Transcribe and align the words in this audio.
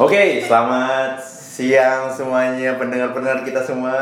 Oke, 0.00 0.40
selamat 0.40 1.20
siang 1.20 2.08
semuanya 2.08 2.80
pendengar-pendengar 2.80 3.44
kita 3.44 3.60
semua. 3.60 4.00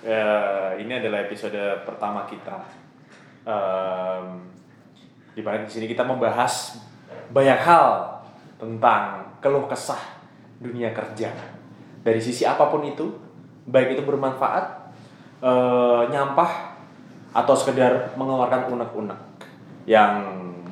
Ya, 0.00 0.32
ini 0.80 0.96
adalah 0.96 1.28
episode 1.28 1.60
pertama 1.84 2.24
kita. 2.24 2.56
Um, 3.44 4.40
di 5.36 5.44
mana 5.44 5.68
di 5.68 5.68
sini 5.68 5.84
kita 5.84 6.08
membahas 6.08 6.80
banyak 7.36 7.60
hal 7.60 8.16
tentang 8.56 9.36
keluh 9.44 9.68
kesah 9.68 10.00
dunia 10.56 10.96
kerja 10.96 11.36
dari 12.00 12.24
sisi 12.24 12.48
apa 12.48 12.72
pun 12.72 12.80
itu, 12.88 13.12
baik 13.68 14.00
itu 14.00 14.08
bermanfaat, 14.08 14.88
eh, 15.44 16.02
nyampah, 16.08 16.80
atau 17.36 17.52
sekedar 17.52 18.16
mengeluarkan 18.16 18.72
unek-unek 18.72 19.20
yang 19.84 20.16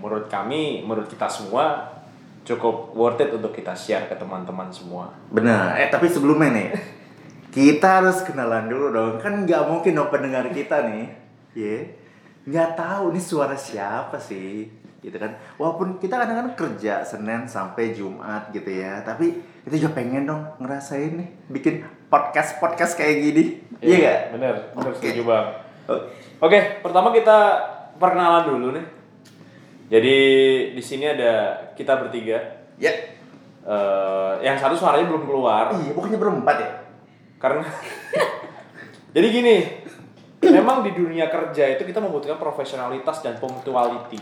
menurut 0.00 0.24
kami, 0.32 0.88
menurut 0.88 1.04
kita 1.04 1.28
semua 1.28 1.99
cukup 2.44 2.96
worth 2.96 3.20
it 3.20 3.30
untuk 3.30 3.52
kita 3.52 3.76
share 3.76 4.08
ke 4.08 4.16
teman-teman 4.16 4.72
semua. 4.72 5.12
Benar. 5.30 5.76
Eh 5.76 5.88
tapi 5.92 6.08
sebelumnya 6.08 6.50
nih, 6.50 6.68
kita 7.52 8.00
harus 8.00 8.24
kenalan 8.24 8.66
dulu 8.70 8.90
dong. 8.90 9.14
Kan 9.20 9.44
nggak 9.44 9.62
mungkin 9.68 9.92
dong 9.94 10.10
pendengar 10.10 10.48
kita 10.50 10.88
nih, 10.88 11.04
ya 11.54 11.76
nggak 12.48 12.70
tahu 12.74 13.12
nih 13.12 13.22
suara 13.22 13.54
siapa 13.54 14.16
sih, 14.16 14.66
gitu 15.04 15.16
kan. 15.20 15.36
Walaupun 15.60 16.00
kita 16.00 16.16
kadang-kadang 16.16 16.56
kerja 16.56 17.04
Senin 17.04 17.44
sampai 17.44 17.92
Jumat 17.92 18.48
gitu 18.50 18.72
ya, 18.72 19.04
tapi 19.04 19.36
kita 19.68 19.76
juga 19.76 20.00
pengen 20.00 20.24
dong 20.24 20.42
ngerasain 20.56 21.20
nih 21.20 21.28
bikin 21.52 21.84
podcast 22.08 22.58
podcast 22.58 22.96
kayak 22.96 23.20
gini, 23.20 23.44
iya 23.84 23.96
nggak? 24.00 24.20
Bener, 24.34 24.54
bener 24.74 24.92
Oke. 24.96 24.98
setuju 24.98 25.22
bang. 25.28 25.46
Oh, 25.86 26.00
Oke, 26.40 26.80
pertama 26.80 27.12
kita 27.12 27.38
perkenalan 28.00 28.48
dulu 28.48 28.66
nih. 28.72 28.99
Jadi 29.90 30.16
di 30.72 30.82
sini 30.82 31.04
ada 31.04 31.32
kita 31.74 31.98
bertiga. 31.98 32.38
Ya, 32.78 32.94
Eh, 33.60 34.32
yang 34.40 34.56
satu 34.56 34.72
suaranya 34.72 35.04
belum 35.04 35.28
keluar 35.28 35.68
iya 35.84 35.92
bukannya 35.92 36.16
berempat 36.16 36.56
ya? 36.58 36.70
karena. 37.36 37.60
Jadi 39.14 39.26
gini, 39.28 39.56
memang 40.40 40.80
di 40.80 40.96
dunia 40.96 41.28
kerja 41.28 41.76
itu 41.76 41.84
kita 41.84 42.00
membutuhkan 42.00 42.40
profesionalitas 42.40 43.20
dan 43.20 43.36
punctuality. 43.36 44.16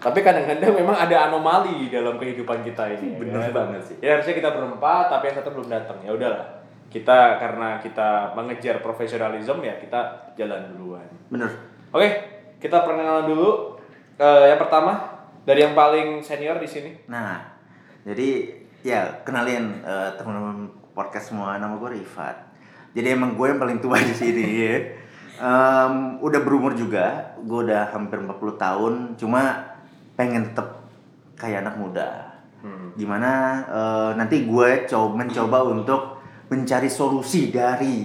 Tapi 0.00 0.18
kadang-kadang 0.24 0.72
memang 0.72 0.96
ada 0.96 1.28
anomali 1.28 1.92
dalam 1.92 2.16
kehidupan 2.16 2.64
kita 2.64 2.96
ini. 2.96 3.12
ya 3.12 3.18
Bener 3.20 3.40
kan? 3.44 3.52
banget 3.52 3.82
sih. 3.92 3.96
Ya 4.00 4.16
harusnya 4.16 4.32
kita 4.32 4.50
berempat, 4.56 5.12
tapi 5.12 5.28
yang 5.28 5.36
satu 5.36 5.50
belum 5.52 5.68
datang. 5.68 6.00
Ya 6.00 6.16
udahlah. 6.16 6.64
Kita 6.88 7.36
karena 7.36 7.76
kita 7.78 8.32
mengejar 8.32 8.80
profesionalisme 8.80 9.60
ya 9.60 9.76
kita 9.76 10.32
jalan 10.40 10.72
duluan. 10.72 11.04
Bener. 11.28 11.50
Oke, 11.92 12.08
kita 12.56 12.88
perkenalan 12.88 13.28
dulu. 13.28 13.76
Eh, 14.20 14.44
yang 14.52 14.60
pertama 14.60 15.00
dari 15.48 15.64
yang 15.64 15.72
paling 15.72 16.20
senior 16.20 16.60
di 16.60 16.68
sini. 16.68 16.92
Nah, 17.08 17.40
jadi 18.04 18.52
ya 18.84 19.24
kenalin 19.24 19.80
eh, 19.80 20.12
teman-teman 20.20 20.68
podcast 20.92 21.32
semua 21.32 21.56
nama 21.56 21.80
gue 21.80 21.96
Rifat. 21.96 22.36
Jadi 22.92 23.16
emang 23.16 23.32
gue 23.32 23.48
yang 23.48 23.56
paling 23.56 23.80
tua 23.80 23.96
di 23.96 24.12
sini 24.12 24.44
ya. 24.44 24.76
Em, 25.40 26.20
udah 26.20 26.44
berumur 26.44 26.76
juga, 26.76 27.32
gue 27.40 27.64
udah 27.64 27.88
hampir 27.96 28.20
40 28.20 28.60
tahun, 28.60 28.92
cuma 29.16 29.72
pengen 30.12 30.52
tetap 30.52 30.84
kayak 31.32 31.64
anak 31.64 31.80
muda. 31.80 32.36
Hmm. 32.60 32.92
Di 32.92 33.08
mana 33.08 33.64
eh, 33.64 34.10
nanti 34.20 34.44
gue 34.44 34.84
coba 34.84 35.16
mencoba 35.16 35.64
untuk 35.64 36.20
mencari 36.52 36.92
solusi 36.92 37.48
dari 37.48 38.04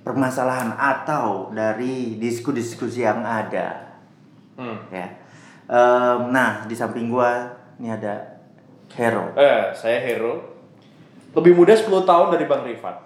permasalahan 0.00 0.72
atau 0.72 1.52
dari 1.52 2.16
diskusi-diskusi 2.16 3.04
yang 3.04 3.20
ada 3.20 3.84
Hmm. 4.54 4.78
ya. 4.88 5.06
Em, 5.64 6.18
nah 6.28 6.64
di 6.64 6.72
samping 6.72 7.08
gua 7.08 7.48
ini 7.76 7.88
ada 7.88 8.36
Hero. 8.92 9.32
Eh, 9.34 9.72
saya 9.72 9.98
Hero. 9.98 10.38
Lebih 11.32 11.52
muda 11.52 11.72
10 11.72 12.04
tahun 12.04 12.30
dari 12.30 12.44
Bang 12.44 12.62
Rifat. 12.62 12.96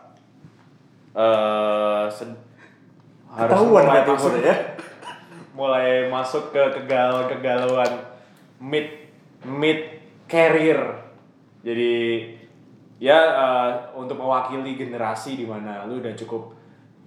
Eh, 1.15 2.05
sen- 2.09 2.37
harus 3.29 3.53
Ketahuan 3.53 3.85
mulai 3.85 4.03
masuk 4.05 4.33
ya. 4.39 4.57
mulai 5.59 5.89
masuk 6.09 6.45
ke 6.49 6.63
kegalauan-kegalauan 6.75 7.93
mid 8.59 8.87
mid 9.45 9.81
career. 10.27 10.81
Jadi 11.63 11.95
ya 12.99 13.19
eh, 13.19 13.69
untuk 13.95 14.19
mewakili 14.19 14.75
generasi 14.75 15.35
di 15.35 15.45
mana 15.45 15.87
lu 15.87 15.99
udah 15.99 16.15
cukup 16.15 16.53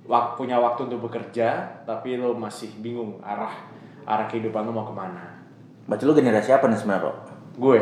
wak- 0.03 0.35
punya 0.35 0.55
waktu 0.55 0.87
untuk 0.87 1.05
bekerja 1.05 1.59
tapi 1.83 2.15
lu 2.15 2.31
masih 2.33 2.71
bingung 2.79 3.19
arah 3.21 3.51
arah 4.01 4.25
kehidupan 4.25 4.63
lu 4.63 4.71
mau 4.71 4.83
ke 4.83 4.93
mana. 4.93 5.40
Baca 5.85 6.03
lu 6.03 6.13
generasi 6.13 6.49
apa 6.51 6.65
nih 6.67 6.77
sebenarnya? 6.77 7.05
Ro? 7.05 7.13
Gue, 7.57 7.79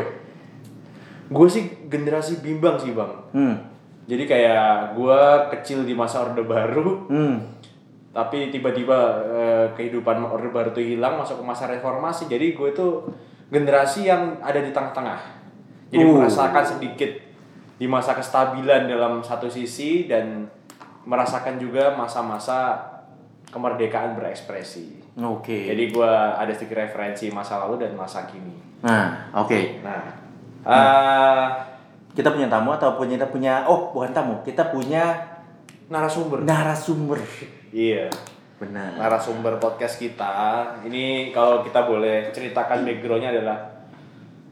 gue 1.28 1.46
sih 1.48 1.64
generasi 1.86 2.40
bimbang 2.40 2.76
sih 2.76 2.90
bang. 2.90 3.12
Hmm. 3.32 3.54
Jadi 4.10 4.26
kayak 4.26 4.98
gue 4.98 5.20
kecil 5.54 5.86
di 5.86 5.94
masa 5.94 6.26
Orde 6.26 6.42
Baru, 6.42 7.06
Hmm. 7.06 7.38
tapi 8.10 8.50
tiba-tiba 8.50 8.98
eh, 9.24 9.66
kehidupan 9.78 10.18
Orde 10.26 10.50
Baru 10.50 10.70
itu 10.70 10.82
hilang 10.82 11.14
masuk 11.16 11.38
ke 11.38 11.44
masa 11.46 11.70
reformasi. 11.70 12.26
Jadi 12.26 12.52
gue 12.52 12.68
itu 12.74 12.86
generasi 13.48 14.10
yang 14.10 14.42
ada 14.42 14.58
di 14.58 14.74
tengah-tengah. 14.74 15.20
Jadi 15.90 16.02
Uh. 16.02 16.18
merasakan 16.18 16.64
sedikit 16.66 17.10
di 17.78 17.86
masa 17.86 18.12
kestabilan 18.12 18.90
dalam 18.90 19.22
satu 19.22 19.46
sisi 19.46 20.04
dan 20.04 20.50
merasakan 21.06 21.56
juga 21.56 21.94
masa-masa 21.94 22.76
kemerdekaan 23.50 24.14
berekspresi. 24.14 25.02
Oke. 25.18 25.66
Jadi 25.66 25.90
gue 25.90 26.10
ada 26.10 26.50
sedikit 26.50 26.78
referensi 26.78 27.28
masa 27.28 27.58
lalu 27.60 27.82
dan 27.82 27.92
masa 27.92 28.24
kini. 28.24 28.54
Nah, 28.80 29.34
oke. 29.36 29.82
Nah, 29.82 30.02
eh, 30.64 31.46
Kita 32.10 32.30
punya 32.30 32.46
tamu 32.46 32.74
atau 32.74 32.94
punya 32.94 33.14
kita 33.14 33.28
punya 33.28 33.62
oh 33.66 33.90
bukan 33.90 34.10
tamu, 34.10 34.34
kita 34.42 34.70
punya 34.70 35.14
narasumber. 35.86 36.42
narasumber. 36.42 37.18
Iya. 37.70 38.10
Benar. 38.56 38.92
narasumber 38.92 39.56
podcast 39.56 39.96
kita 39.96 40.36
ini 40.84 41.32
kalau 41.32 41.64
kita 41.64 41.80
boleh 41.80 42.28
ceritakan 42.28 42.84
backgroundnya 42.84 43.32
adalah 43.32 43.56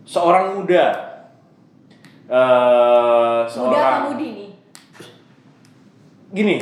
seorang 0.03 0.57
muda 0.57 0.87
eh 2.25 3.41
Muda 3.45 3.53
seorang 3.53 3.77
apa 3.77 4.09
mudi 4.09 4.29
nih? 4.33 4.51
gini 6.31 6.57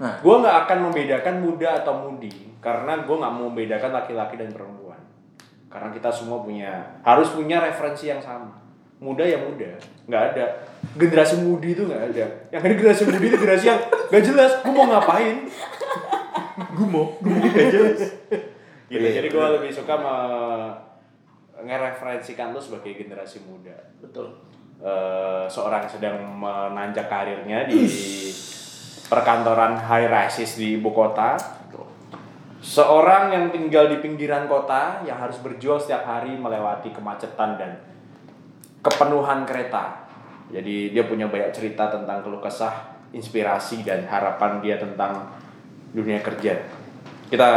Nah. 0.00 0.18
gue 0.18 0.34
nggak 0.40 0.56
akan 0.66 0.78
membedakan 0.88 1.34
muda 1.40 1.68
atau 1.80 1.94
mudi 2.08 2.32
karena 2.58 3.02
gue 3.02 3.16
nggak 3.16 3.32
mau 3.34 3.50
membedakan 3.50 3.90
laki-laki 3.92 4.34
dan 4.38 4.50
perempuan. 4.50 5.00
Karena 5.66 5.88
kita 5.88 6.12
semua 6.12 6.44
punya 6.44 7.00
harus 7.00 7.32
punya 7.32 7.60
referensi 7.60 8.08
yang 8.08 8.20
sama. 8.20 8.60
Muda 9.02 9.26
ya 9.26 9.40
muda 9.40 9.66
nggak 10.06 10.22
ada. 10.32 10.44
Generasi 10.94 11.42
mudi 11.42 11.74
itu 11.74 11.86
nggak 11.86 12.02
ada. 12.14 12.24
Yang 12.54 12.62
ada 12.62 12.74
generasi 12.78 13.02
mudi 13.06 13.26
itu 13.26 13.38
generasi 13.38 13.66
yang 13.66 13.80
gak 14.10 14.22
jelas. 14.22 14.52
Gue 14.62 14.72
mau 14.72 14.86
ngapain? 14.86 15.36
Gue 16.76 16.86
mau 16.86 17.06
gue 17.18 17.32
mau 17.32 17.48
gak 17.48 17.68
jelas. 17.72 18.00
Gitu. 18.92 19.00
Iya, 19.00 19.24
jadi 19.24 19.28
gue 19.32 19.46
lebih 19.56 19.72
suka 19.72 19.96
me- 19.96 20.76
ngereferensikan 21.62 22.52
lo 22.52 22.60
sebagai 22.60 22.92
generasi 22.92 23.40
muda. 23.42 23.72
Betul. 23.98 24.28
eh, 24.82 25.46
seorang 25.46 25.86
sedang 25.86 26.18
menanjak 26.26 27.06
karirnya 27.06 27.70
di 27.70 27.86
perkantoran 29.12 29.76
high 29.76 30.08
rises 30.08 30.56
di 30.56 30.80
ibu 30.80 30.88
kota. 30.88 31.36
Seorang 32.62 33.34
yang 33.34 33.44
tinggal 33.52 33.92
di 33.92 34.00
pinggiran 34.00 34.48
kota 34.48 35.04
yang 35.04 35.20
harus 35.20 35.36
berjuang 35.44 35.76
setiap 35.76 36.08
hari 36.08 36.32
melewati 36.32 36.94
kemacetan 36.94 37.60
dan 37.60 37.76
kepenuhan 38.80 39.44
kereta. 39.44 40.08
Jadi 40.48 40.94
dia 40.96 41.04
punya 41.04 41.28
banyak 41.28 41.52
cerita 41.52 41.92
tentang 41.92 42.22
keluh 42.24 42.40
kesah, 42.40 42.96
inspirasi 43.12 43.84
dan 43.84 44.06
harapan 44.08 44.62
dia 44.64 44.78
tentang 44.80 45.28
dunia 45.92 46.22
kerja. 46.22 46.62
Kita 47.28 47.50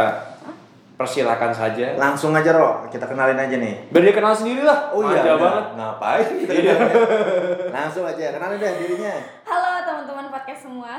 persilahkan 0.98 1.54
saja. 1.54 1.94
Langsung 1.96 2.34
aja 2.34 2.50
Ro, 2.52 2.90
kita 2.90 3.06
kenalin 3.06 3.38
aja 3.38 3.56
nih. 3.56 3.88
Biar 3.94 4.10
dia 4.10 4.14
kenal 4.16 4.34
sendiri 4.34 4.66
lah. 4.66 4.90
Manja 4.90 5.22
benar. 5.22 5.38
banget. 5.38 5.66
Ngapain 5.78 6.26
kita 6.40 6.52
Iya. 6.52 6.74
kenalin? 6.74 7.04
Langsung 7.78 8.04
aja, 8.04 8.24
kenalin 8.32 8.58
deh 8.58 8.72
dirinya. 8.80 9.14
Halo 9.46 9.72
teman-teman 9.86 10.26
podcast 10.34 10.66
semua. 10.66 10.92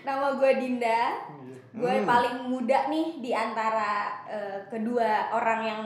Nama 0.00 0.26
gue 0.36 0.50
Dinda. 0.56 1.02
Gue 1.70 2.02
Hmm. 2.02 2.06
paling 2.08 2.36
muda 2.50 2.90
nih 2.90 3.22
di 3.22 3.30
antara 3.30 4.10
eh, 4.26 4.58
kedua 4.66 5.30
orang 5.30 5.60
yang 5.62 5.82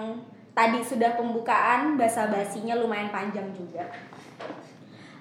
tadi 0.56 0.80
sudah 0.80 1.12
pembukaan 1.18 1.98
bahasa 2.00 2.30
basinya 2.30 2.78
lumayan 2.78 3.12
panjang 3.12 3.50
juga. 3.52 3.84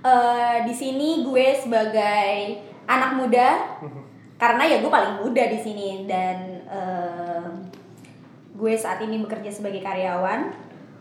Eh, 0.03 0.57
di 0.67 0.73
sini 0.75 1.23
gue 1.23 1.55
sebagai 1.55 2.59
anak 2.87 3.11
muda 3.15 3.79
karena 4.35 4.63
ya 4.67 4.77
gue 4.83 4.91
paling 4.91 5.23
muda 5.23 5.43
di 5.47 5.59
sini 5.59 6.03
dan 6.07 6.37
eh, 6.67 7.47
gue 8.53 8.73
saat 8.75 8.99
ini 9.03 9.19
bekerja 9.23 9.49
sebagai 9.49 9.81
karyawan 9.81 10.51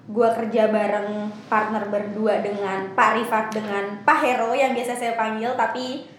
gue 0.03 0.29
kerja 0.35 0.67
bareng 0.67 1.31
partner 1.47 1.87
berdua 1.87 2.43
dengan 2.43 2.91
Pak 2.91 3.11
Rifat 3.23 3.55
dengan 3.55 4.03
Pak 4.03 4.19
Hero 4.19 4.50
yang 4.50 4.75
biasa 4.75 4.99
saya 4.99 5.15
panggil 5.15 5.55
tapi 5.55 6.11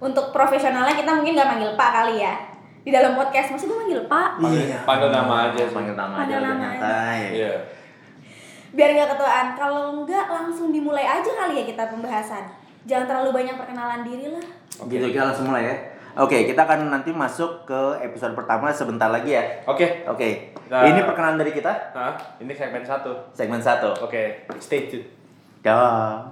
untuk 0.00 0.30
profesionalnya 0.30 0.92
kita 0.92 1.12
mungkin 1.12 1.32
nggak 1.32 1.46
manggil 1.46 1.72
Pak 1.74 1.90
kali 1.94 2.18
ya 2.18 2.34
di 2.80 2.88
dalam 2.88 3.12
podcast 3.12 3.52
masih 3.52 3.68
gue 3.68 3.76
manggil 3.76 4.00
Pak 4.04 4.40
Panggil- 4.40 4.80
panggil 4.82 5.08
nama 5.10 5.34
aja. 5.46 5.62
Panggil 5.68 5.94
nama 5.94 6.14
Panggil 6.16 6.32
aja 6.32 6.42
nama 6.42 6.50
aja. 6.50 6.60
nyantai. 6.80 7.20
Iya. 7.34 7.54
biar 8.70 8.90
nggak 8.92 9.10
ketuaan 9.10 9.46
kalau 9.52 9.82
enggak 9.98 10.26
langsung 10.26 10.70
dimulai 10.70 11.02
aja 11.02 11.26
kali 11.28 11.54
ya 11.56 11.64
kita 11.66 11.84
pembahasan 11.86 12.46
jangan 12.82 13.04
terlalu 13.04 13.30
banyak 13.34 13.54
perkenalan 13.54 14.00
diri 14.02 14.26
lah 14.28 14.46
Gitu 14.80 15.04
kita 15.06 15.26
langsung 15.26 15.46
mulai 15.46 15.64
ya. 15.64 15.76
Oke, 16.16 16.42
kita 16.42 16.64
akan 16.64 16.88
nanti 16.88 17.10
masuk 17.10 17.62
ke 17.62 17.80
episode 18.00 18.32
pertama 18.32 18.66
sebentar 18.70 19.06
lagi 19.06 19.30
ya. 19.30 19.44
Oke. 19.62 20.02
Oke. 20.04 20.50
Nah. 20.66 20.82
Ini 20.82 21.04
perkenalan 21.04 21.36
dari 21.36 21.52
kita 21.52 21.70
Hah? 21.92 22.14
Ini 22.36 22.50
segmen 22.50 22.80
satu. 22.80 23.12
segmen 23.30 23.60
satu. 23.60 23.94
Oke, 24.00 24.42
stay 24.58 24.86
tune. 24.86 25.04
Dah. 25.60 26.26